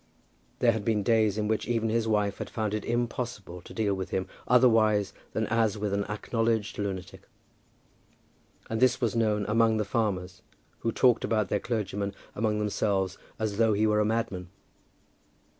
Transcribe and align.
There 0.57 0.71
had 0.71 0.83
been 0.83 1.03
days 1.03 1.37
in 1.37 1.47
which 1.47 1.67
even 1.67 1.89
his 1.89 2.07
wife 2.07 2.39
had 2.39 2.49
found 2.49 2.73
it 2.73 2.83
impossible 2.83 3.61
to 3.61 3.71
deal 3.71 3.93
with 3.93 4.09
him 4.09 4.27
otherwise 4.47 5.13
than 5.33 5.45
as 5.45 5.77
with 5.77 5.93
an 5.93 6.05
acknowledged 6.05 6.79
lunatic. 6.79 7.29
And 8.67 8.79
this 8.81 8.99
was 8.99 9.15
known 9.15 9.45
among 9.45 9.77
the 9.77 9.85
farmers, 9.85 10.41
who 10.79 10.91
talked 10.91 11.23
about 11.23 11.49
their 11.49 11.59
clergyman 11.59 12.15
among 12.33 12.57
themselves 12.57 13.19
as 13.37 13.57
though 13.57 13.73
he 13.73 13.85
were 13.85 13.99
a 13.99 14.05
madman. 14.05 14.49